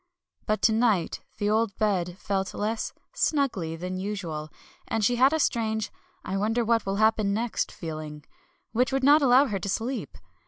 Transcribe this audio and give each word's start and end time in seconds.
But 0.47 0.63
to 0.63 0.71
night 0.73 1.21
the 1.37 1.51
old 1.51 1.77
bed 1.77 2.17
felt 2.17 2.55
less 2.55 2.91
"snuggly" 3.13 3.77
than 3.79 3.99
usual, 3.99 4.49
and 4.87 5.05
she 5.05 5.17
had 5.17 5.31
a 5.31 5.37
strange 5.39 5.91
"I 6.25 6.37
wonder 6.37 6.65
what 6.65 6.87
will 6.87 6.95
happen 6.95 7.35
next" 7.35 7.71
feeling, 7.71 8.25
which 8.71 8.91
would 8.91 9.03
not 9.03 9.21
allow 9.21 9.45
her 9.45 9.59
to 9.59 9.69
sleep. 9.69 10.17